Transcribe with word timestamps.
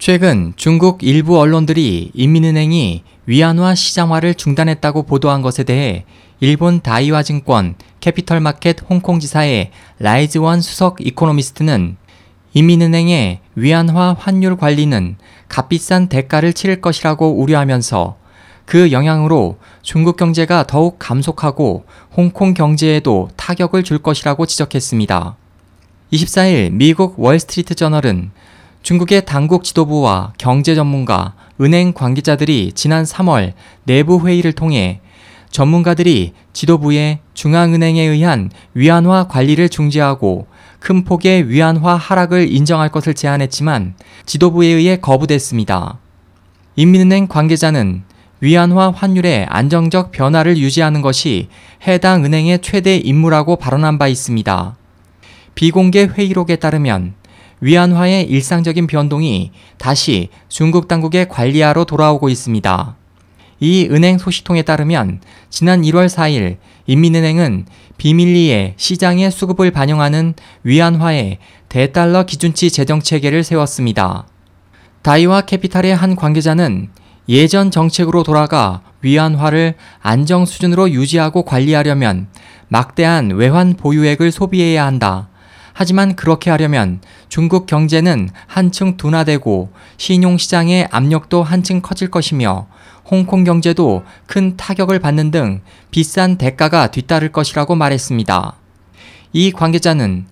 최근 0.00 0.54
중국 0.56 1.02
일부 1.02 1.38
언론들이 1.38 2.12
인민은행이 2.14 3.04
위안화 3.26 3.74
시장화를 3.74 4.34
중단했다고 4.34 5.02
보도한 5.02 5.42
것에 5.42 5.62
대해 5.62 6.06
일본 6.40 6.80
다이와 6.80 7.22
증권 7.22 7.74
캐피털마켓 8.00 8.78
홍콩지사의 8.88 9.70
라이즈원 9.98 10.62
수석 10.62 11.06
이코노미스트는 11.06 11.98
인민은행의 12.54 13.40
위안화 13.56 14.16
환율 14.18 14.56
관리는 14.56 15.18
값비싼 15.48 16.08
대가를 16.08 16.54
치를 16.54 16.80
것이라고 16.80 17.38
우려하면서 17.38 18.16
그 18.64 18.92
영향으로 18.92 19.58
중국 19.82 20.16
경제가 20.16 20.66
더욱 20.66 20.98
감속하고 20.98 21.84
홍콩 22.16 22.54
경제에도 22.54 23.28
타격을 23.36 23.82
줄 23.82 23.98
것이라고 23.98 24.46
지적했습니다. 24.46 25.36
24일 26.10 26.72
미국 26.72 27.20
월스트리트 27.20 27.74
저널은 27.74 28.30
중국의 28.82 29.26
당국 29.26 29.62
지도부와 29.64 30.32
경제 30.38 30.74
전문가, 30.74 31.34
은행 31.60 31.92
관계자들이 31.92 32.72
지난 32.74 33.04
3월 33.04 33.52
내부 33.84 34.26
회의를 34.26 34.52
통해 34.52 35.00
전문가들이 35.50 36.32
지도부에 36.52 37.20
중앙은행에 37.34 38.02
의한 38.02 38.50
위안화 38.74 39.26
관리를 39.28 39.68
중지하고 39.68 40.46
큰 40.78 41.04
폭의 41.04 41.48
위안화 41.48 41.96
하락을 41.96 42.50
인정할 42.50 42.88
것을 42.88 43.14
제안했지만 43.14 43.94
지도부에 44.24 44.68
의해 44.68 44.96
거부됐습니다. 44.96 45.98
인민은행 46.76 47.28
관계자는 47.28 48.04
위안화 48.40 48.92
환율의 48.92 49.46
안정적 49.50 50.12
변화를 50.12 50.56
유지하는 50.56 51.02
것이 51.02 51.48
해당 51.86 52.24
은행의 52.24 52.60
최대 52.62 52.96
임무라고 52.96 53.56
발언한 53.56 53.98
바 53.98 54.08
있습니다. 54.08 54.76
비공개 55.54 56.04
회의록에 56.04 56.56
따르면 56.56 57.14
위안화의 57.60 58.24
일상적인 58.24 58.86
변동이 58.86 59.52
다시 59.78 60.28
중국 60.48 60.88
당국의 60.88 61.28
관리하로 61.28 61.84
돌아오고 61.84 62.28
있습니다. 62.28 62.96
이 63.60 63.88
은행 63.90 64.16
소식통에 64.16 64.62
따르면 64.62 65.20
지난 65.50 65.82
1월 65.82 66.08
4일 66.08 66.56
인민은행은 66.86 67.66
비밀리에 67.98 68.74
시장의 68.76 69.30
수급을 69.30 69.70
반영하는 69.70 70.34
위안화의 70.64 71.38
대달러 71.68 72.24
기준치 72.24 72.70
재정 72.70 73.00
체계를 73.00 73.44
세웠습니다. 73.44 74.26
다이와 75.02 75.42
캐피탈의 75.42 75.94
한 75.94 76.16
관계자는 76.16 76.88
예전 77.28 77.70
정책으로 77.70 78.22
돌아가 78.22 78.82
위안화를 79.02 79.74
안정 80.00 80.44
수준으로 80.46 80.90
유지하고 80.90 81.44
관리하려면 81.44 82.28
막대한 82.68 83.30
외환 83.30 83.74
보유액을 83.74 84.32
소비해야 84.32 84.84
한다. 84.84 85.29
하지만 85.80 86.14
그렇게 86.14 86.50
하려면 86.50 87.00
중국 87.30 87.64
경제는 87.64 88.28
한층 88.46 88.98
둔화되고 88.98 89.72
신용시장의 89.96 90.88
압력도 90.90 91.42
한층 91.42 91.80
커질 91.80 92.10
것이며 92.10 92.66
홍콩 93.10 93.44
경제도 93.44 94.02
큰 94.26 94.58
타격을 94.58 94.98
받는 94.98 95.30
등 95.30 95.62
비싼 95.90 96.36
대가가 96.36 96.88
뒤따를 96.88 97.32
것이라고 97.32 97.76
말했습니다. 97.76 98.56
이 99.32 99.52
관계자는 99.52 100.26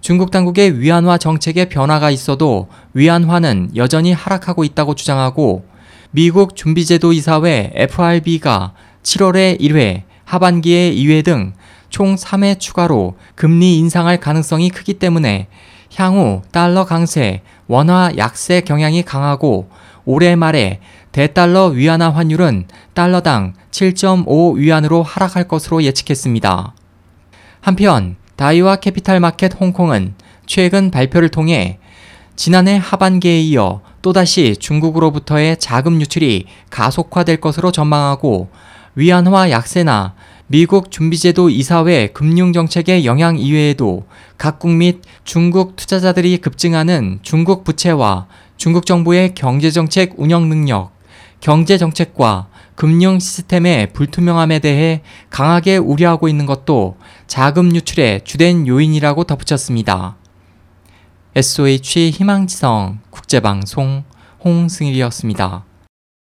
중국 0.00 0.30
당국의 0.30 0.78
위안화 0.78 1.18
정책에 1.18 1.64
변화가 1.64 2.12
있어도 2.12 2.68
위안화는 2.94 3.72
여전히 3.74 4.12
하락하고 4.12 4.62
있다고 4.62 4.94
주장하고 4.94 5.66
미국 6.12 6.54
준비제도 6.54 7.12
이사회 7.12 7.72
FRB가 7.74 8.72
7월에 9.02 9.58
1회, 9.58 10.02
하반기에 10.26 10.94
2회 10.94 11.24
등 11.24 11.54
총 11.92 12.16
3회 12.16 12.58
추가로 12.58 13.16
금리 13.34 13.78
인상할 13.78 14.18
가능성이 14.18 14.70
크기 14.70 14.94
때문에 14.94 15.46
향후 15.94 16.40
달러 16.50 16.86
강세, 16.86 17.42
원화 17.68 18.12
약세 18.16 18.62
경향이 18.62 19.02
강하고 19.02 19.68
올해 20.06 20.34
말에 20.34 20.80
대달러 21.12 21.66
위안화 21.66 22.08
환율은 22.08 22.66
달러당 22.94 23.52
7.5 23.70 24.56
위안으로 24.56 25.02
하락할 25.02 25.46
것으로 25.46 25.82
예측했습니다. 25.84 26.74
한편 27.60 28.16
다이와 28.36 28.76
캐피탈 28.76 29.20
마켓 29.20 29.52
홍콩은 29.60 30.14
최근 30.46 30.90
발표를 30.90 31.28
통해 31.28 31.78
지난해 32.36 32.80
하반기에 32.82 33.38
이어 33.42 33.82
또다시 34.00 34.56
중국으로부터의 34.58 35.58
자금 35.58 36.00
유출이 36.00 36.46
가속화될 36.70 37.36
것으로 37.36 37.70
전망하고 37.70 38.48
위안화 38.94 39.50
약세나 39.50 40.14
미국 40.52 40.90
준비제도 40.90 41.48
이사회 41.48 42.08
금융정책의 42.08 43.06
영향 43.06 43.38
이외에도 43.38 44.04
각국 44.36 44.70
및 44.70 45.00
중국 45.24 45.76
투자자들이 45.76 46.36
급증하는 46.36 47.20
중국 47.22 47.64
부채와 47.64 48.26
중국 48.58 48.84
정부의 48.84 49.34
경제정책 49.34 50.16
운영 50.18 50.50
능력, 50.50 50.92
경제정책과 51.40 52.48
금융 52.74 53.18
시스템의 53.18 53.94
불투명함에 53.94 54.58
대해 54.58 55.00
강하게 55.30 55.78
우려하고 55.78 56.28
있는 56.28 56.44
것도 56.44 56.98
자금 57.26 57.74
유출의 57.74 58.20
주된 58.24 58.66
요인이라고 58.66 59.24
덧붙였습니다. 59.24 60.16
SOH 61.34 62.10
희망지성 62.10 62.98
국제방송 63.08 64.04
홍승일이었습니다. 64.44 65.71